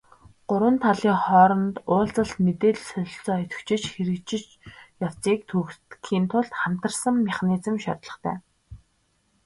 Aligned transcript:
Гурван 0.49 0.75
талын 0.83 1.17
хооронд 1.25 1.75
уулзалт, 1.91 2.33
мэдээлэл 2.45 2.87
солилцоо 2.91 3.37
идэвхжиж, 3.43 3.83
хэрэгжих 3.93 4.45
явцыг 5.07 5.39
түргэтгэхийн 5.49 6.25
тулд 6.31 6.51
хамтарсан 6.61 7.15
механизм 7.27 7.75
шаардлагатай. 7.83 8.37